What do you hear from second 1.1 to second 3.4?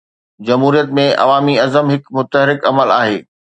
عوامي عزم هڪ متحرڪ عمل آهي.